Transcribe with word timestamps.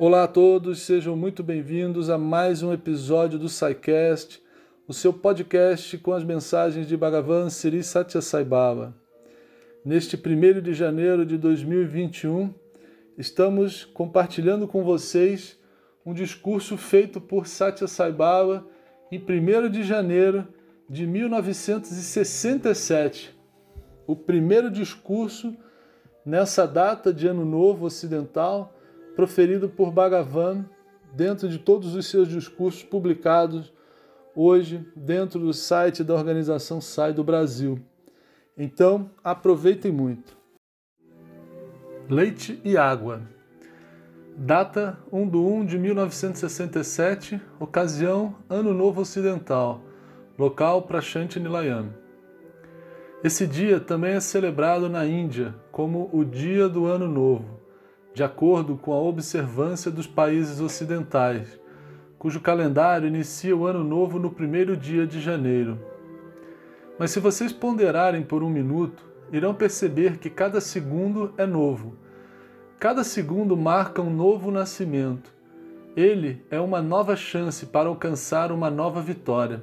Olá 0.00 0.22
a 0.22 0.28
todos, 0.28 0.82
sejam 0.82 1.16
muito 1.16 1.42
bem-vindos 1.42 2.08
a 2.08 2.16
mais 2.16 2.62
um 2.62 2.72
episódio 2.72 3.36
do 3.36 3.48
SciCast, 3.48 4.40
o 4.86 4.92
seu 4.92 5.12
podcast 5.12 5.98
com 5.98 6.12
as 6.12 6.22
mensagens 6.22 6.86
de 6.86 6.96
Bhagavan 6.96 7.50
Sri 7.50 7.82
Satya 7.82 8.20
Sai 8.20 8.44
Baba. 8.44 8.94
Neste 9.84 10.16
1 10.16 10.62
de 10.62 10.72
janeiro 10.72 11.26
de 11.26 11.36
2021, 11.36 12.54
estamos 13.18 13.84
compartilhando 13.86 14.68
com 14.68 14.84
vocês 14.84 15.58
um 16.06 16.14
discurso 16.14 16.76
feito 16.76 17.20
por 17.20 17.48
Satya 17.48 17.88
Sai 17.88 18.12
Baba 18.12 18.64
em 19.10 19.18
1 19.18 19.68
de 19.68 19.82
janeiro 19.82 20.46
de 20.88 21.08
1967. 21.08 23.36
O 24.06 24.14
primeiro 24.14 24.70
discurso 24.70 25.56
nessa 26.24 26.68
data 26.68 27.12
de 27.12 27.26
Ano 27.26 27.44
Novo 27.44 27.86
Ocidental, 27.86 28.77
proferido 29.18 29.68
por 29.68 29.90
Bhagavan 29.90 30.64
dentro 31.12 31.48
de 31.48 31.58
todos 31.58 31.96
os 31.96 32.06
seus 32.06 32.28
discursos 32.28 32.84
publicados 32.84 33.72
hoje 34.32 34.86
dentro 34.94 35.40
do 35.40 35.52
site 35.52 36.04
da 36.04 36.14
organização 36.14 36.80
SAI 36.80 37.12
do 37.12 37.24
Brasil. 37.24 37.80
Então, 38.56 39.10
aproveitem 39.24 39.90
muito. 39.90 40.38
Leite 42.08 42.60
e 42.64 42.76
água. 42.76 43.22
Data 44.36 44.96
1 45.10 45.28
de 45.28 45.36
1 45.36 45.66
de 45.66 45.78
1967, 45.80 47.40
ocasião 47.58 48.36
Ano 48.48 48.72
Novo 48.72 49.00
Ocidental, 49.00 49.82
local 50.38 50.82
Prashanti 50.82 51.40
Nilayam. 51.40 51.92
Esse 53.24 53.48
dia 53.48 53.80
também 53.80 54.12
é 54.12 54.20
celebrado 54.20 54.88
na 54.88 55.04
Índia 55.04 55.56
como 55.72 56.08
o 56.12 56.24
Dia 56.24 56.68
do 56.68 56.86
Ano 56.86 57.08
Novo, 57.08 57.57
de 58.18 58.24
acordo 58.24 58.76
com 58.76 58.92
a 58.92 59.00
observância 59.00 59.92
dos 59.92 60.08
países 60.08 60.60
ocidentais, 60.60 61.56
cujo 62.18 62.40
calendário 62.40 63.06
inicia 63.06 63.56
o 63.56 63.64
Ano 63.64 63.84
Novo 63.84 64.18
no 64.18 64.28
primeiro 64.28 64.76
dia 64.76 65.06
de 65.06 65.20
janeiro. 65.20 65.78
Mas 66.98 67.12
se 67.12 67.20
vocês 67.20 67.52
ponderarem 67.52 68.24
por 68.24 68.42
um 68.42 68.50
minuto, 68.50 69.04
irão 69.30 69.54
perceber 69.54 70.18
que 70.18 70.28
cada 70.28 70.60
segundo 70.60 71.32
é 71.38 71.46
novo 71.46 71.96
Cada 72.76 73.04
segundo 73.04 73.56
marca 73.56 74.02
um 74.02 74.10
novo 74.10 74.50
nascimento. 74.50 75.32
Ele 75.96 76.44
é 76.50 76.58
uma 76.58 76.82
nova 76.82 77.14
chance 77.14 77.66
para 77.66 77.88
alcançar 77.88 78.50
uma 78.50 78.68
nova 78.68 79.00
vitória. 79.00 79.62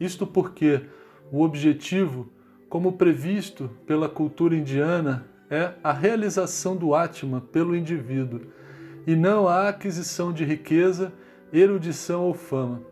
Isto 0.00 0.26
porque 0.26 0.82
o 1.30 1.42
objetivo, 1.42 2.28
como 2.68 2.94
previsto 2.94 3.70
pela 3.86 4.08
cultura 4.08 4.56
indiana, 4.56 5.27
é 5.50 5.72
a 5.82 5.92
realização 5.92 6.76
do 6.76 6.94
Atma 6.94 7.40
pelo 7.52 7.74
indivíduo 7.74 8.40
e 9.06 9.16
não 9.16 9.48
a 9.48 9.68
aquisição 9.68 10.32
de 10.32 10.44
riqueza, 10.44 11.12
erudição 11.52 12.22
ou 12.22 12.34
fama. 12.34 12.82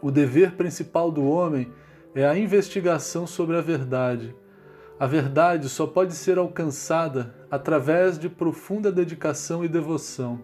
O 0.00 0.10
dever 0.10 0.52
principal 0.52 1.10
do 1.10 1.24
homem 1.24 1.72
é 2.14 2.26
a 2.26 2.38
investigação 2.38 3.26
sobre 3.26 3.56
a 3.56 3.60
verdade 3.60 4.34
a 4.98 5.06
verdade 5.06 5.68
só 5.68 5.86
pode 5.86 6.14
ser 6.14 6.38
alcançada 6.38 7.34
através 7.50 8.18
de 8.18 8.28
profunda 8.28 8.92
dedicação 8.92 9.64
e 9.64 9.68
devoção. 9.68 10.40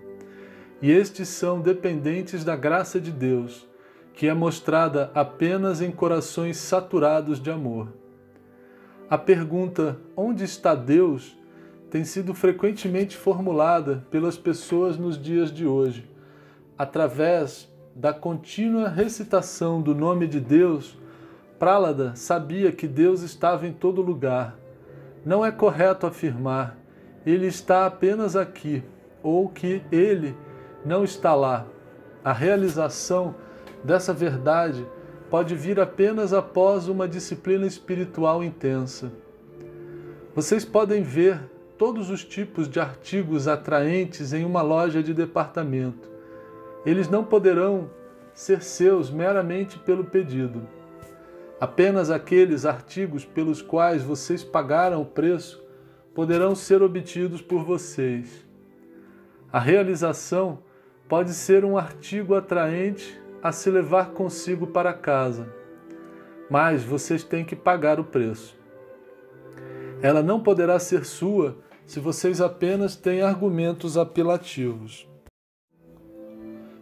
E 0.83 0.91
estes 0.91 1.28
são 1.28 1.61
dependentes 1.61 2.45
da 2.45 2.56
graça 2.56 3.01
de 3.01 3.12
Deus, 3.12 3.69
que 4.12 4.27
é 4.27 4.34
mostrada 4.34 5.11
apenas 5.14 5.81
em 5.81 5.91
corações 5.91 6.56
saturados 6.56 7.41
de 7.41 7.51
amor. 7.51 8.00
A 9.11 9.19
pergunta 9.19 9.98
onde 10.16 10.44
está 10.44 10.75
Deus 10.75 11.36
tem 11.91 12.05
sido 12.05 12.33
frequentemente 12.33 13.17
formulada 13.17 14.06
pelas 14.11 14.39
pessoas 14.39 14.97
nos 14.97 15.20
dias 15.20 15.52
de 15.52 15.67
hoje, 15.67 16.08
através 16.78 17.69
da 17.94 18.14
contínua 18.14 18.89
recitação 18.89 19.83
do 19.83 19.94
nome 19.94 20.27
de 20.27 20.41
Deus 20.41 20.97
Prálada 21.58 22.17
sabia 22.17 22.73
que 22.73 22.89
Deus 22.89 23.20
estava 23.20 23.67
em 23.67 23.73
todo 23.74 24.01
lugar. 24.01 24.57
Não 25.27 25.45
é 25.45 25.52
correto 25.52 26.06
afirmar 26.06 26.80
ele 27.27 27.46
está 27.46 27.85
apenas 27.86 28.35
aqui 28.35 28.83
ou 29.23 29.48
que 29.48 29.83
ele 29.92 30.35
não 30.85 31.05
está 31.05 31.35
lá. 31.35 31.67
A 32.24 32.33
realização 32.33 33.35
dessa 33.85 34.12
verdade 34.14 34.86
pode 35.30 35.55
vir 35.55 35.79
apenas 35.79 36.33
após 36.33 36.89
uma 36.89 37.07
disciplina 37.07 37.64
espiritual 37.64 38.42
intensa. 38.42 39.13
Vocês 40.35 40.64
podem 40.64 41.02
ver 41.02 41.41
todos 41.79 42.11
os 42.11 42.24
tipos 42.24 42.68
de 42.68 42.80
artigos 42.80 43.46
atraentes 43.46 44.33
em 44.33 44.45
uma 44.45 44.61
loja 44.61 45.02
de 45.02 45.14
departamento. 45.14 46.11
Eles 46.85 47.08
não 47.08 47.24
poderão 47.24 47.89
ser 48.35 48.63
seus 48.63 49.11
meramente 49.11 49.79
pelo 49.79 50.05
pedido. 50.05 50.67
Apenas 51.61 52.11
aqueles 52.11 52.67
artigos 52.67 53.24
pelos 53.24 53.62
quais 53.62 54.02
vocês 54.02 54.42
pagaram 54.42 55.01
o 55.01 55.07
preço 55.07 55.62
poderão 56.14 56.55
ser 56.55 56.83
obtidos 56.83 57.41
por 57.41 57.64
vocês. 57.64 58.45
A 59.52 59.61
realização 59.61 60.58
pode 61.08 61.35
ser 61.35 61.64
um 61.64 61.77
artigo 61.77 62.35
atraente 62.35 63.20
a 63.42 63.52
se 63.52 63.70
levar 63.70 64.11
consigo 64.11 64.67
para 64.67 64.92
casa, 64.92 65.52
mas 66.51 66.83
vocês 66.83 67.24
têm 67.24 67.45
que 67.45 67.56
pagar 67.56 67.98
o 67.98 68.05
preço. 68.05 68.58
Ela 70.02 70.23
não 70.23 70.42
poderá 70.42 70.78
ser 70.78 71.05
sua 71.05 71.58
se 71.86 72.00
vocês 72.00 72.40
apenas 72.40 72.96
têm 72.96 73.23
argumentos 73.23 73.96
apelativos. 73.96 75.08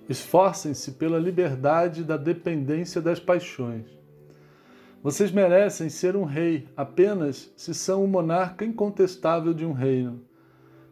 Esforcem-se 0.09 0.93
pela 0.93 1.19
liberdade 1.19 2.03
da 2.03 2.17
dependência 2.17 3.01
das 3.01 3.21
paixões. 3.21 3.87
Vocês 5.03 5.31
merecem 5.31 5.89
ser 5.89 6.17
um 6.17 6.25
rei 6.25 6.67
apenas 6.77 7.53
se 7.57 7.73
são 7.73 8.05
o 8.05 8.09
monarca 8.09 8.65
incontestável 8.65 9.55
de 9.55 9.65
um 9.65 9.73
reino. 9.73 10.23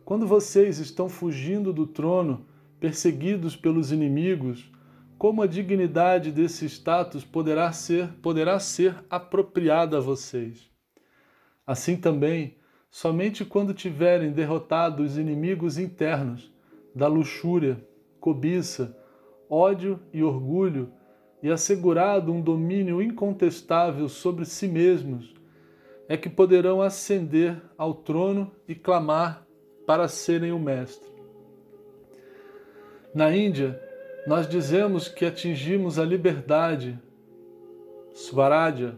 Quando 0.04 0.26
vocês 0.26 0.78
estão 0.78 1.08
fugindo 1.08 1.72
do 1.72 1.86
trono, 1.86 2.46
perseguidos 2.78 3.56
pelos 3.56 3.90
inimigos, 3.90 4.70
como 5.18 5.42
a 5.42 5.46
dignidade 5.46 6.30
desse 6.30 6.66
status 6.66 7.24
poderá 7.24 7.72
ser, 7.72 8.08
poderá 8.20 8.58
ser 8.58 8.94
apropriada 9.08 9.98
a 9.98 10.00
vocês? 10.00 10.70
Assim 11.66 11.96
também, 11.96 12.56
somente 12.90 13.44
quando 13.44 13.72
tiverem 13.72 14.30
derrotado 14.30 15.02
os 15.02 15.16
inimigos 15.16 15.78
internos 15.78 16.52
da 16.94 17.06
luxúria, 17.06 17.82
cobiça, 18.20 18.96
ódio 19.48 20.00
e 20.12 20.22
orgulho, 20.22 20.92
e 21.42 21.50
assegurado 21.50 22.32
um 22.32 22.40
domínio 22.40 23.00
incontestável 23.00 24.08
sobre 24.08 24.44
si 24.44 24.66
mesmos, 24.66 25.34
é 26.08 26.16
que 26.16 26.28
poderão 26.28 26.80
ascender 26.80 27.60
ao 27.76 27.94
trono 27.94 28.50
e 28.66 28.74
clamar 28.74 29.46
para 29.86 30.08
serem 30.08 30.52
o 30.52 30.58
mestre. 30.58 31.08
Na 33.14 33.34
Índia, 33.34 33.80
nós 34.26 34.48
dizemos 34.48 35.08
que 35.08 35.24
atingimos 35.24 35.98
a 35.98 36.04
liberdade, 36.04 36.98
Svaraja, 38.12 38.96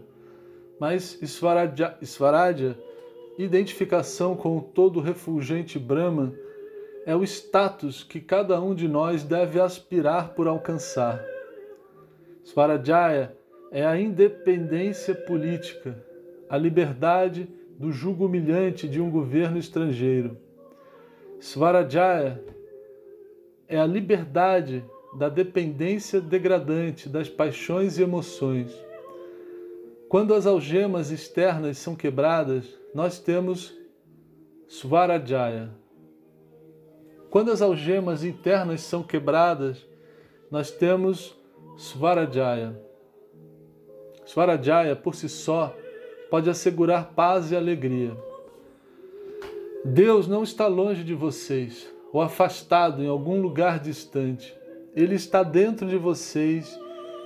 mas 0.79 1.19
Svaraja 2.01 2.77
identificação 3.37 4.35
com 4.35 4.57
o 4.57 4.61
todo 4.61 4.99
refulgente 4.99 5.79
Brahman, 5.79 6.33
é 7.05 7.15
o 7.15 7.23
status 7.23 8.03
que 8.03 8.19
cada 8.19 8.59
um 8.61 8.75
de 8.75 8.87
nós 8.87 9.23
deve 9.23 9.59
aspirar 9.59 10.33
por 10.33 10.47
alcançar. 10.47 11.23
Swarajaya 12.43 13.35
é 13.71 13.85
a 13.85 13.99
independência 13.99 15.15
política, 15.15 16.03
a 16.49 16.57
liberdade 16.57 17.47
do 17.77 17.91
jugo 17.91 18.25
humilhante 18.25 18.87
de 18.87 18.99
um 18.99 19.09
governo 19.09 19.57
estrangeiro. 19.57 20.37
Swarajaya 21.39 22.43
é 23.67 23.79
a 23.79 23.85
liberdade 23.85 24.83
da 25.13 25.29
dependência 25.29 26.21
degradante 26.21 27.09
das 27.09 27.27
paixões 27.29 27.97
e 27.97 28.03
emoções. 28.03 28.71
Quando 30.07 30.33
as 30.33 30.45
algemas 30.45 31.11
externas 31.11 31.77
são 31.77 31.95
quebradas, 31.95 32.65
nós 32.93 33.19
temos 33.19 33.73
Swarajaya. 34.67 35.69
Quando 37.29 37.51
as 37.51 37.61
algemas 37.61 38.23
internas 38.23 38.81
são 38.81 39.03
quebradas, 39.03 39.85
nós 40.49 40.71
temos 40.71 41.37
Svarajaya. 41.77 42.79
Svarajaya, 44.25 44.95
por 44.95 45.15
si 45.15 45.29
só, 45.29 45.75
pode 46.29 46.49
assegurar 46.49 47.13
paz 47.13 47.51
e 47.51 47.55
alegria. 47.55 48.15
Deus 49.85 50.27
não 50.27 50.43
está 50.43 50.67
longe 50.67 51.03
de 51.03 51.13
vocês 51.13 51.89
ou 52.11 52.21
afastado 52.21 53.03
em 53.03 53.07
algum 53.07 53.41
lugar 53.41 53.79
distante. 53.79 54.58
Ele 54.99 55.15
está 55.15 55.43
dentro 55.43 55.87
de 55.87 55.95
vocês, 55.95 56.77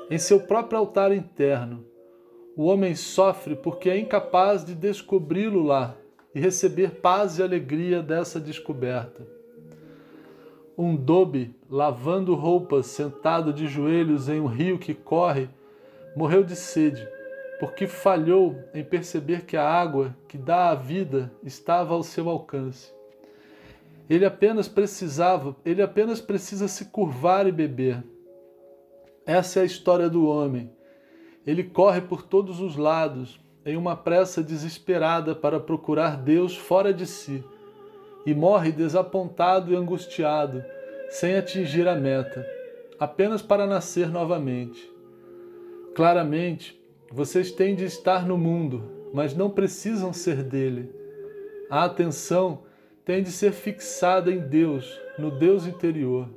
em 0.07 0.19
seu 0.19 0.41
próprio 0.41 0.77
altar 0.77 1.11
interno. 1.11 1.83
O 2.55 2.65
homem 2.65 2.93
sofre 2.93 3.55
porque 3.55 3.89
é 3.89 3.97
incapaz 3.97 4.63
de 4.63 4.75
descobri-lo 4.75 5.63
lá 5.63 5.95
e 6.35 6.39
receber 6.39 7.01
paz 7.01 7.39
e 7.39 7.41
alegria 7.41 8.03
dessa 8.03 8.39
descoberta. 8.39 9.25
um 10.77 10.95
dobe 10.95 11.55
lavando 11.67 12.35
roupas 12.35 12.85
sentado 12.85 13.51
de 13.51 13.65
joelhos 13.65 14.29
em 14.29 14.39
um 14.39 14.45
rio 14.45 14.77
que 14.77 14.93
corre, 14.93 15.49
morreu 16.15 16.43
de 16.43 16.55
sede, 16.55 17.07
porque 17.59 17.87
falhou 17.87 18.55
em 18.71 18.83
perceber 18.83 19.45
que 19.45 19.57
a 19.57 19.67
água 19.67 20.15
que 20.27 20.37
dá 20.37 20.69
a 20.69 20.75
vida 20.75 21.31
estava 21.43 21.95
ao 21.95 22.03
seu 22.03 22.29
alcance. 22.29 22.93
Ele 24.09 24.25
apenas 24.25 24.67
precisava, 24.67 25.55
ele 25.65 25.81
apenas 25.81 26.19
precisa 26.19 26.67
se 26.67 26.85
curvar 26.85 27.47
e 27.47 27.51
beber. 27.51 28.03
Essa 29.25 29.59
é 29.59 29.63
a 29.63 29.65
história 29.65 30.09
do 30.09 30.27
homem. 30.27 30.69
Ele 31.45 31.63
corre 31.63 32.01
por 32.01 32.23
todos 32.23 32.59
os 32.59 32.75
lados, 32.75 33.39
em 33.65 33.77
uma 33.77 33.95
pressa 33.95 34.43
desesperada 34.43 35.33
para 35.33 35.59
procurar 35.59 36.17
Deus 36.17 36.55
fora 36.55 36.93
de 36.93 37.05
si, 37.07 37.43
e 38.25 38.33
morre 38.33 38.71
desapontado 38.71 39.71
e 39.71 39.75
angustiado, 39.75 40.63
sem 41.09 41.35
atingir 41.35 41.87
a 41.87 41.95
meta, 41.95 42.45
apenas 42.99 43.41
para 43.41 43.65
nascer 43.65 44.09
novamente. 44.09 44.91
Claramente, 45.95 46.81
vocês 47.11 47.51
têm 47.51 47.75
de 47.75 47.85
estar 47.85 48.25
no 48.25 48.37
mundo, 48.37 49.09
mas 49.13 49.35
não 49.35 49.49
precisam 49.49 50.11
ser 50.11 50.43
dele. 50.43 50.89
A 51.69 51.85
atenção 51.85 52.63
tem 53.05 53.21
de 53.21 53.31
ser 53.31 53.51
fixada 53.51 54.31
em 54.31 54.39
Deus, 54.39 54.99
no 55.19 55.29
Deus 55.29 55.67
interior. 55.67 56.29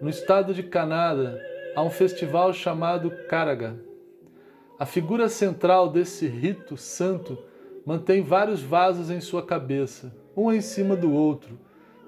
No 0.00 0.10
estado 0.10 0.52
de 0.52 0.62
Canadá, 0.62 1.38
há 1.74 1.82
um 1.82 1.90
festival 1.90 2.52
chamado 2.52 3.10
Karaga. 3.28 3.78
A 4.78 4.84
figura 4.84 5.28
central 5.28 5.88
desse 5.88 6.26
rito 6.26 6.76
santo 6.76 7.38
mantém 7.86 8.22
vários 8.22 8.60
vasos 8.60 9.10
em 9.10 9.20
sua 9.20 9.42
cabeça, 9.42 10.14
um 10.36 10.52
em 10.52 10.60
cima 10.60 10.94
do 10.94 11.12
outro, 11.12 11.58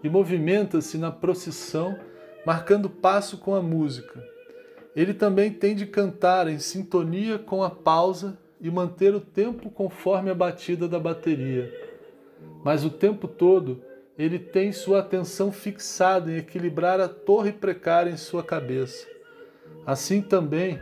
e 0.04 0.08
movimenta-se 0.08 0.98
na 0.98 1.10
procissão, 1.10 1.98
marcando 2.44 2.90
passo 2.90 3.38
com 3.38 3.54
a 3.54 3.62
música. 3.62 4.22
Ele 4.94 5.14
também 5.14 5.50
tem 5.50 5.74
de 5.74 5.86
cantar 5.86 6.46
em 6.46 6.58
sintonia 6.58 7.38
com 7.38 7.62
a 7.62 7.70
pausa 7.70 8.38
e 8.60 8.70
manter 8.70 9.14
o 9.14 9.20
tempo 9.20 9.70
conforme 9.70 10.30
a 10.30 10.34
batida 10.34 10.86
da 10.86 11.00
bateria. 11.00 11.81
Mas 12.64 12.84
o 12.84 12.90
tempo 12.90 13.26
todo 13.26 13.82
ele 14.18 14.38
tem 14.38 14.72
sua 14.72 15.00
atenção 15.00 15.50
fixada 15.50 16.30
em 16.30 16.36
equilibrar 16.36 17.00
a 17.00 17.08
torre 17.08 17.52
precária 17.52 18.10
em 18.10 18.16
sua 18.16 18.42
cabeça. 18.42 19.06
Assim 19.86 20.20
também, 20.20 20.78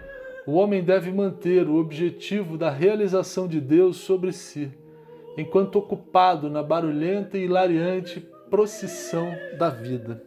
o 0.47 0.53
homem 0.53 0.83
deve 0.83 1.13
manter 1.13 1.69
o 1.69 1.77
objetivo 1.77 2.59
da 2.59 2.71
realização 2.71 3.47
de 3.47 3.61
Deus 3.61 3.99
sobre 3.99 4.33
si, 4.33 4.71
enquanto 5.37 5.77
ocupado 5.77 6.51
na 6.51 6.63
barulhenta 6.63 7.39
e 7.39 7.45
hilariante 7.45 8.21
procissão 8.51 9.33
da 9.59 9.71
vida. 9.71 10.23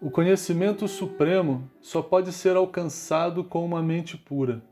O 0.00 0.10
conhecimento 0.10 0.88
supremo 0.88 1.70
só 1.80 2.02
pode 2.02 2.32
ser 2.32 2.56
alcançado 2.56 3.44
com 3.44 3.64
uma 3.64 3.82
mente 3.82 4.16
pura. 4.16 4.62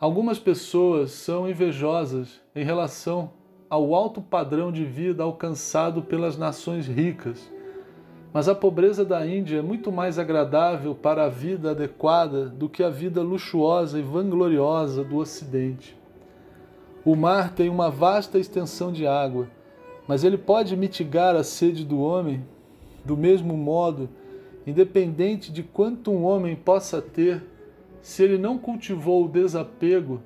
Algumas 0.00 0.38
pessoas 0.38 1.10
são 1.10 1.48
invejosas 1.48 2.40
em 2.54 2.64
relação 2.64 3.32
ao 3.68 3.94
alto 3.94 4.20
padrão 4.20 4.72
de 4.72 4.84
vida 4.84 5.22
alcançado 5.22 6.02
pelas 6.02 6.36
nações 6.36 6.86
ricas 6.86 7.50
mas 8.32 8.48
a 8.48 8.54
pobreza 8.54 9.04
da 9.04 9.26
Índia 9.26 9.58
é 9.58 9.62
muito 9.62 9.90
mais 9.90 10.18
agradável 10.18 10.94
para 10.94 11.24
a 11.24 11.28
vida 11.28 11.70
adequada 11.70 12.46
do 12.46 12.68
que 12.68 12.82
a 12.82 12.90
vida 12.90 13.22
luxuosa 13.22 13.98
e 13.98 14.02
vangloriosa 14.02 15.02
do 15.02 15.16
Ocidente. 15.16 15.96
O 17.04 17.16
mar 17.16 17.54
tem 17.54 17.70
uma 17.70 17.90
vasta 17.90 18.38
extensão 18.38 18.92
de 18.92 19.06
água, 19.06 19.48
mas 20.06 20.24
ele 20.24 20.36
pode 20.36 20.76
mitigar 20.76 21.34
a 21.34 21.42
sede 21.42 21.84
do 21.84 22.00
homem 22.00 22.44
do 23.04 23.16
mesmo 23.16 23.56
modo, 23.56 24.10
independente 24.66 25.50
de 25.50 25.62
quanto 25.62 26.10
um 26.10 26.24
homem 26.24 26.54
possa 26.54 27.00
ter, 27.00 27.42
se 28.02 28.22
ele 28.22 28.36
não 28.36 28.58
cultivou 28.58 29.24
o 29.24 29.28
desapego, 29.28 30.20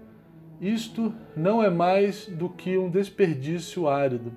isto 0.63 1.13
não 1.37 1.61
é 1.61 1.69
mais 1.69 2.27
do 2.29 2.49
que 2.49 2.79
um 2.79 2.89
desperdício 2.89 3.89
árido. 3.89 4.33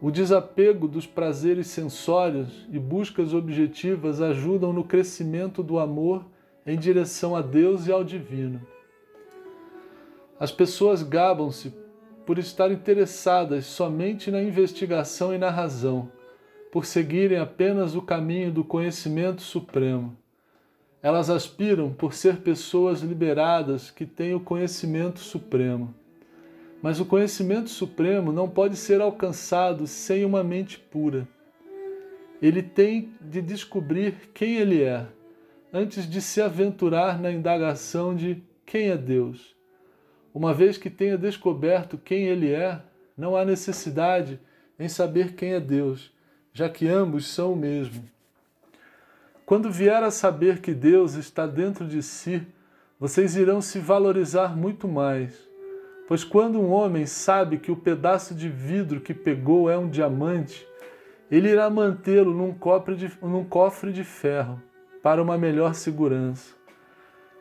O 0.00 0.10
desapego 0.10 0.88
dos 0.88 1.06
prazeres 1.06 1.66
sensórios 1.66 2.66
e 2.72 2.78
buscas 2.78 3.34
objetivas 3.34 4.22
ajudam 4.22 4.72
no 4.72 4.82
crescimento 4.82 5.62
do 5.62 5.78
amor 5.78 6.24
em 6.66 6.78
direção 6.78 7.36
a 7.36 7.42
Deus 7.42 7.86
e 7.86 7.92
ao 7.92 8.02
divino. 8.02 8.66
As 10.40 10.50
pessoas 10.50 11.02
gabam-se 11.02 11.74
por 12.24 12.38
estar 12.38 12.72
interessadas 12.72 13.66
somente 13.66 14.30
na 14.30 14.42
investigação 14.42 15.34
e 15.34 15.38
na 15.38 15.50
razão, 15.50 16.10
por 16.72 16.86
seguirem 16.86 17.38
apenas 17.38 17.94
o 17.94 18.00
caminho 18.00 18.50
do 18.50 18.64
conhecimento 18.64 19.42
supremo. 19.42 20.16
Elas 21.02 21.28
aspiram 21.28 21.92
por 21.92 22.14
ser 22.14 22.36
pessoas 22.36 23.00
liberadas 23.00 23.90
que 23.90 24.06
têm 24.06 24.34
o 24.34 24.40
conhecimento 24.40 25.18
supremo. 25.18 25.92
Mas 26.80 27.00
o 27.00 27.04
conhecimento 27.04 27.70
supremo 27.70 28.30
não 28.30 28.48
pode 28.48 28.76
ser 28.76 29.00
alcançado 29.00 29.86
sem 29.86 30.24
uma 30.24 30.44
mente 30.44 30.78
pura. 30.78 31.26
Ele 32.40 32.62
tem 32.62 33.12
de 33.20 33.42
descobrir 33.42 34.30
quem 34.32 34.56
ele 34.56 34.82
é, 34.82 35.06
antes 35.72 36.08
de 36.08 36.20
se 36.20 36.40
aventurar 36.40 37.20
na 37.20 37.32
indagação 37.32 38.14
de 38.14 38.42
quem 38.64 38.90
é 38.90 38.96
Deus. 38.96 39.56
Uma 40.32 40.54
vez 40.54 40.78
que 40.78 40.88
tenha 40.88 41.18
descoberto 41.18 41.98
quem 41.98 42.26
ele 42.26 42.52
é, 42.52 42.80
não 43.16 43.36
há 43.36 43.44
necessidade 43.44 44.40
em 44.78 44.88
saber 44.88 45.34
quem 45.34 45.52
é 45.52 45.60
Deus, 45.60 46.12
já 46.52 46.68
que 46.68 46.88
ambos 46.88 47.26
são 47.26 47.52
o 47.52 47.56
mesmo. 47.56 48.04
Quando 49.46 49.70
vier 49.70 50.02
a 50.02 50.10
saber 50.10 50.60
que 50.60 50.72
Deus 50.72 51.14
está 51.14 51.46
dentro 51.46 51.86
de 51.86 52.02
si, 52.02 52.46
vocês 52.98 53.36
irão 53.36 53.60
se 53.60 53.78
valorizar 53.78 54.56
muito 54.56 54.86
mais 54.86 55.52
Pois 56.12 56.24
quando 56.24 56.60
um 56.60 56.70
homem 56.70 57.06
sabe 57.06 57.58
que 57.58 57.72
o 57.72 57.76
pedaço 57.76 58.34
de 58.34 58.46
vidro 58.46 59.00
que 59.00 59.14
pegou 59.14 59.70
é 59.70 59.78
um 59.78 59.88
diamante, 59.88 60.66
ele 61.30 61.48
irá 61.48 61.70
mantê-lo 61.70 62.34
num 62.34 62.54
num 63.22 63.44
cofre 63.44 63.92
de 63.92 64.04
ferro 64.04 64.60
para 65.02 65.22
uma 65.22 65.38
melhor 65.38 65.74
segurança. 65.74 66.54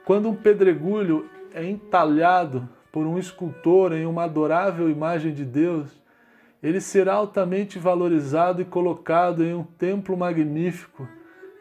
Quando 0.06 0.30
um 0.30 0.36
pedregulho 0.36 1.30
é 1.54 1.66
entalhado 1.66 2.70
por 2.94 3.06
um 3.06 3.18
escultor 3.18 3.92
em 3.92 4.06
uma 4.06 4.24
adorável 4.24 4.90
imagem 4.90 5.34
de 5.34 5.44
Deus, 5.44 5.90
ele 6.64 6.80
será 6.80 7.16
altamente 7.16 7.78
valorizado 7.78 8.62
e 8.62 8.66
colocado 8.66 9.44
em 9.44 9.54
um 9.54 9.64
templo 9.64 10.16
magnífico 10.16 11.08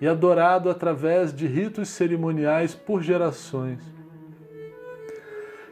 e 0.00 0.08
adorado 0.08 0.70
através 0.70 1.34
de 1.34 1.46
ritos 1.46 1.88
cerimoniais 1.90 2.74
por 2.74 3.02
gerações. 3.02 3.80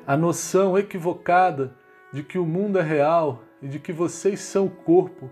A 0.07 0.17
noção 0.17 0.79
equivocada 0.79 1.75
de 2.13 2.23
que 2.23 2.39
o 2.39 2.47
mundo 2.47 2.79
é 2.79 2.83
real 2.83 3.43
e 3.63 3.69
de 3.69 3.79
que 3.79 3.93
vocês 3.93 4.41
são 4.41 4.67
o 4.67 4.71
corpo 4.71 5.31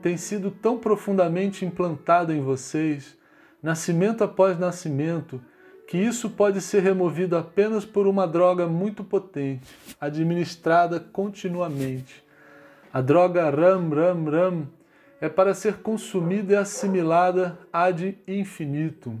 tem 0.00 0.16
sido 0.16 0.50
tão 0.50 0.78
profundamente 0.78 1.64
implantada 1.64 2.32
em 2.32 2.40
vocês, 2.40 3.16
nascimento 3.62 4.22
após 4.22 4.58
nascimento, 4.58 5.40
que 5.88 5.96
isso 5.96 6.30
pode 6.30 6.60
ser 6.60 6.82
removido 6.82 7.36
apenas 7.36 7.84
por 7.84 8.06
uma 8.06 8.26
droga 8.26 8.66
muito 8.66 9.02
potente, 9.02 9.74
administrada 10.00 11.00
continuamente. 11.00 12.22
A 12.92 13.00
droga 13.00 13.50
Ram 13.50 13.88
Ram 13.88 14.24
Ram 14.24 14.66
é 15.20 15.28
para 15.28 15.54
ser 15.54 15.78
consumida 15.78 16.52
e 16.52 16.56
assimilada 16.56 17.58
ad 17.72 18.16
infinitum. 18.26 19.18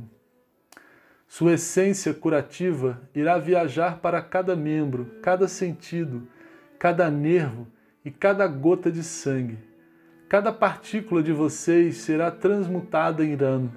Sua 1.26 1.54
essência 1.54 2.14
curativa 2.14 3.00
irá 3.14 3.36
viajar 3.36 3.98
para 3.98 4.22
cada 4.22 4.56
membro, 4.56 5.18
cada 5.22 5.46
sentido, 5.46 6.26
cada 6.78 7.10
nervo 7.10 7.66
e 8.04 8.10
cada 8.10 8.46
gota 8.46 8.90
de 8.90 9.02
sangue. 9.02 9.58
Cada 10.28 10.52
partícula 10.52 11.22
de 11.22 11.32
vocês 11.32 11.98
será 11.98 12.30
transmutada 12.30 13.24
em 13.24 13.34
Ram. 13.34 13.70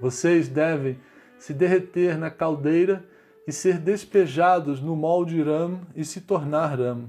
Vocês 0.00 0.48
devem 0.48 0.98
se 1.38 1.54
derreter 1.54 2.18
na 2.18 2.30
caldeira 2.30 3.04
e 3.46 3.52
ser 3.52 3.78
despejados 3.78 4.80
no 4.80 4.94
molde 4.94 5.42
Ram 5.42 5.80
e 5.94 6.04
se 6.04 6.20
tornar 6.20 6.78
Ram. 6.78 7.08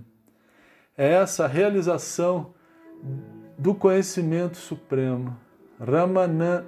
É 0.98 1.12
essa 1.13 1.48
realização 1.48 2.53
do 3.57 3.74
conhecimento 3.74 4.57
supremo. 4.57 5.38
Ramana, 5.79 6.65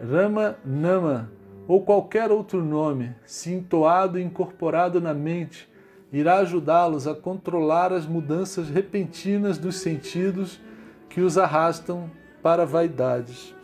Ramanama 0.00 1.30
ou 1.66 1.82
qualquer 1.84 2.30
outro 2.30 2.62
nome, 2.62 3.14
se 3.24 3.52
entoado 3.52 4.18
e 4.18 4.22
incorporado 4.22 5.00
na 5.00 5.14
mente, 5.14 5.70
irá 6.12 6.38
ajudá-los 6.38 7.06
a 7.06 7.14
controlar 7.14 7.92
as 7.92 8.04
mudanças 8.04 8.68
repentinas 8.68 9.58
dos 9.58 9.76
sentidos 9.76 10.60
que 11.08 11.20
os 11.20 11.38
arrastam 11.38 12.10
para 12.42 12.66
vaidades. 12.66 13.54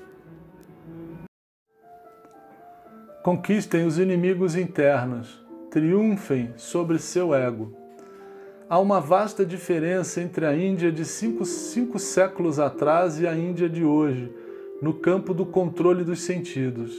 Conquistem 3.22 3.84
os 3.84 3.98
inimigos 3.98 4.54
internos, 4.54 5.44
triunfem 5.70 6.54
sobre 6.56 6.98
seu 6.98 7.34
ego. 7.34 7.76
Há 8.70 8.78
uma 8.78 9.00
vasta 9.00 9.46
diferença 9.46 10.20
entre 10.20 10.44
a 10.44 10.54
Índia 10.54 10.92
de 10.92 11.02
cinco, 11.02 11.46
cinco 11.46 11.98
séculos 11.98 12.60
atrás 12.60 13.18
e 13.18 13.26
a 13.26 13.34
Índia 13.34 13.66
de 13.66 13.82
hoje 13.82 14.30
no 14.82 14.92
campo 14.92 15.32
do 15.32 15.46
controle 15.46 16.04
dos 16.04 16.20
sentidos. 16.20 16.94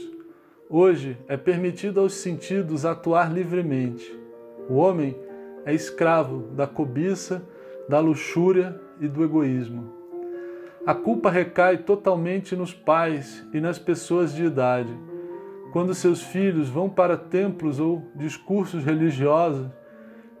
Hoje 0.68 1.16
é 1.28 1.36
permitido 1.36 2.00
aos 2.00 2.14
sentidos 2.14 2.84
atuar 2.84 3.32
livremente. 3.32 4.12
O 4.68 4.74
homem 4.74 5.16
é 5.64 5.72
escravo 5.72 6.48
da 6.56 6.66
cobiça, 6.66 7.40
da 7.88 8.00
luxúria 8.00 8.76
e 9.00 9.06
do 9.06 9.22
egoísmo. 9.22 9.92
A 10.84 10.92
culpa 10.92 11.30
recai 11.30 11.78
totalmente 11.78 12.56
nos 12.56 12.74
pais 12.74 13.46
e 13.54 13.60
nas 13.60 13.78
pessoas 13.78 14.34
de 14.34 14.44
idade. 14.44 14.92
Quando 15.72 15.94
seus 15.94 16.20
filhos 16.20 16.68
vão 16.68 16.90
para 16.90 17.16
templos 17.16 17.78
ou 17.78 18.10
discursos 18.16 18.82
religiosos, 18.82 19.70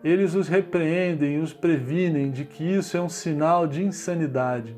eles 0.02 0.34
os 0.34 0.48
repreendem 0.48 1.36
e 1.36 1.38
os 1.38 1.52
previnem 1.52 2.30
de 2.30 2.44
que 2.44 2.64
isso 2.64 2.96
é 2.96 3.00
um 3.00 3.08
sinal 3.08 3.66
de 3.66 3.82
insanidade. 3.82 4.76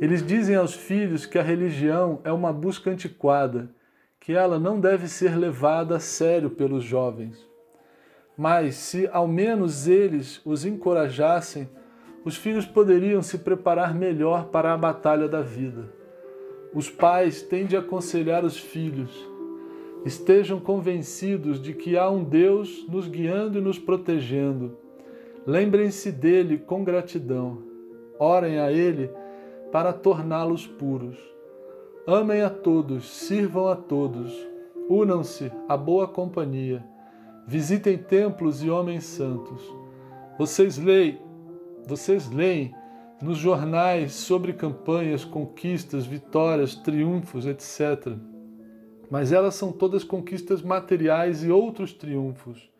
Eles 0.00 0.24
dizem 0.24 0.56
aos 0.56 0.74
filhos 0.74 1.26
que 1.26 1.38
a 1.38 1.42
religião 1.42 2.20
é 2.24 2.32
uma 2.32 2.52
busca 2.52 2.90
antiquada, 2.90 3.70
que 4.18 4.32
ela 4.32 4.58
não 4.58 4.80
deve 4.80 5.08
ser 5.08 5.36
levada 5.36 5.96
a 5.96 6.00
sério 6.00 6.50
pelos 6.50 6.84
jovens. 6.84 7.46
Mas 8.36 8.76
se 8.76 9.08
ao 9.12 9.28
menos 9.28 9.86
eles 9.86 10.40
os 10.44 10.64
encorajassem, 10.64 11.68
os 12.24 12.36
filhos 12.36 12.66
poderiam 12.66 13.22
se 13.22 13.38
preparar 13.38 13.94
melhor 13.94 14.46
para 14.46 14.72
a 14.72 14.78
batalha 14.78 15.28
da 15.28 15.42
vida. 15.42 15.92
Os 16.72 16.88
pais 16.88 17.42
têm 17.42 17.66
de 17.66 17.76
aconselhar 17.76 18.44
os 18.44 18.58
filhos. 18.58 19.29
Estejam 20.04 20.58
convencidos 20.58 21.60
de 21.60 21.74
que 21.74 21.96
há 21.96 22.08
um 22.08 22.24
Deus 22.24 22.86
nos 22.88 23.06
guiando 23.06 23.58
e 23.58 23.60
nos 23.60 23.78
protegendo. 23.78 24.78
Lembrem-se 25.46 26.10
dele 26.10 26.58
com 26.58 26.82
gratidão. 26.82 27.62
Orem 28.18 28.58
a 28.58 28.72
ele 28.72 29.10
para 29.70 29.92
torná-los 29.92 30.66
puros. 30.66 31.16
Amem 32.06 32.40
a 32.42 32.50
todos, 32.50 33.08
sirvam 33.08 33.68
a 33.68 33.76
todos, 33.76 34.34
unam-se 34.88 35.52
à 35.68 35.76
boa 35.76 36.08
companhia, 36.08 36.82
visitem 37.46 37.98
templos 37.98 38.64
e 38.64 38.70
homens 38.70 39.04
santos. 39.04 39.62
Vocês 40.38 40.78
leem, 40.78 41.20
vocês 41.86 42.30
leem 42.30 42.74
nos 43.20 43.36
jornais 43.36 44.12
sobre 44.12 44.54
campanhas, 44.54 45.24
conquistas, 45.24 46.06
vitórias, 46.06 46.74
triunfos, 46.74 47.46
etc. 47.46 48.16
Mas 49.10 49.32
elas 49.32 49.54
são 49.56 49.72
todas 49.72 50.04
conquistas 50.04 50.62
materiais 50.62 51.42
e 51.42 51.50
outros 51.50 51.92
triunfos. 51.92 52.70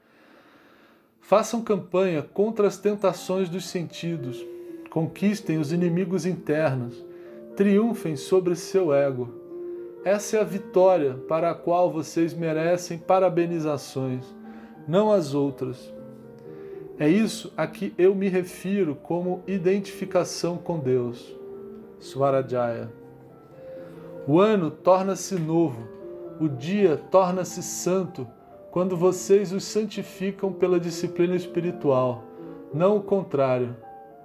Façam 1.20 1.62
campanha 1.62 2.22
contra 2.22 2.66
as 2.66 2.78
tentações 2.78 3.48
dos 3.48 3.68
sentidos, 3.68 4.44
conquistem 4.88 5.58
os 5.58 5.72
inimigos 5.72 6.24
internos, 6.26 7.04
triunfem 7.56 8.16
sobre 8.16 8.54
seu 8.54 8.92
ego. 8.92 9.28
Essa 10.04 10.38
é 10.38 10.40
a 10.40 10.44
vitória 10.44 11.14
para 11.28 11.50
a 11.50 11.54
qual 11.54 11.90
vocês 11.90 12.32
merecem 12.32 12.96
parabenizações, 12.96 14.24
não 14.88 15.12
as 15.12 15.34
outras. 15.34 15.92
É 16.98 17.08
isso 17.08 17.52
a 17.56 17.66
que 17.66 17.94
eu 17.96 18.14
me 18.14 18.28
refiro 18.28 18.94
como 18.94 19.42
identificação 19.46 20.56
com 20.56 20.78
Deus. 20.78 21.34
Swarajaya. 22.00 22.90
O 24.26 24.38
ano 24.38 24.70
torna-se 24.70 25.34
novo, 25.34 25.86
o 26.40 26.48
dia 26.48 26.96
torna-se 26.96 27.62
santo 27.62 28.26
quando 28.70 28.96
vocês 28.96 29.52
os 29.52 29.62
santificam 29.62 30.50
pela 30.50 30.80
disciplina 30.80 31.36
espiritual, 31.36 32.24
não 32.72 32.96
o 32.96 33.02
contrário. 33.02 33.76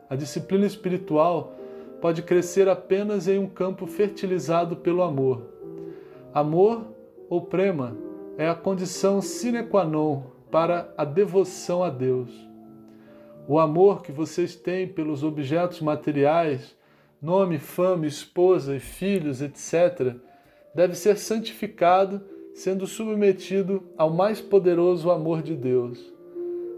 A 0.09 0.15
disciplina 0.15 0.65
espiritual 0.65 1.53
pode 1.99 2.21
crescer 2.21 2.69
apenas 2.69 3.27
em 3.27 3.37
um 3.37 3.47
campo 3.47 3.85
fertilizado 3.85 4.77
pelo 4.77 5.01
amor. 5.01 5.41
Amor 6.33 6.85
ou 7.29 7.41
prema 7.41 7.97
é 8.37 8.47
a 8.47 8.55
condição 8.55 9.21
sine 9.21 9.63
qua 9.63 9.83
non 9.83 10.23
para 10.49 10.93
a 10.95 11.03
devoção 11.03 11.83
a 11.83 11.89
Deus. 11.89 12.29
O 13.45 13.59
amor 13.59 14.01
que 14.01 14.11
vocês 14.11 14.55
têm 14.55 14.87
pelos 14.87 15.21
objetos 15.21 15.81
materiais, 15.81 16.77
nome, 17.21 17.57
fama, 17.57 18.07
esposa 18.07 18.75
e 18.75 18.79
filhos, 18.79 19.41
etc., 19.41 20.15
deve 20.75 20.93
ser 20.93 21.17
santificado, 21.17 22.21
sendo 22.53 22.85
submetido 22.85 23.81
ao 23.97 24.09
mais 24.09 24.41
poderoso 24.41 25.09
amor 25.09 25.41
de 25.41 25.55
Deus. 25.55 26.13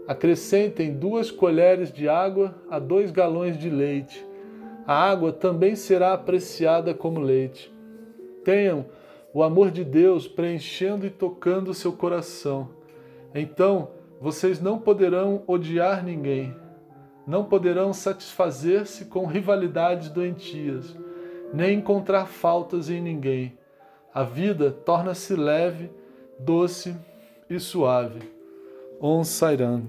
Acrescentem 0.06 0.94
duas 0.94 1.30
colheres 1.30 1.92
de 1.92 2.08
água 2.08 2.54
a 2.70 2.78
dois 2.78 3.10
galões 3.10 3.58
de 3.58 3.68
leite. 3.68 4.24
A 4.86 4.94
água 4.94 5.32
também 5.32 5.74
será 5.74 6.14
apreciada 6.14 6.94
como 6.94 7.20
leite. 7.20 7.70
Tenham 8.44 8.86
o 9.34 9.42
amor 9.42 9.70
de 9.70 9.84
Deus 9.84 10.26
preenchendo 10.26 11.04
e 11.04 11.10
tocando 11.10 11.74
seu 11.74 11.92
coração. 11.92 12.70
Então 13.34 13.90
vocês 14.20 14.60
não 14.60 14.78
poderão 14.78 15.42
odiar 15.46 16.02
ninguém, 16.04 16.54
não 17.26 17.44
poderão 17.44 17.92
satisfazer-se 17.92 19.04
com 19.04 19.26
rivalidades 19.26 20.08
doentias, 20.08 20.96
nem 21.52 21.78
encontrar 21.78 22.26
faltas 22.26 22.88
em 22.88 23.02
ninguém. 23.02 23.58
A 24.12 24.22
vida 24.22 24.70
torna-se 24.70 25.34
leve, 25.36 25.90
doce 26.38 26.96
e 27.48 27.58
suave. 27.58 28.20
Om 29.00 29.22
Sairam. 29.22 29.86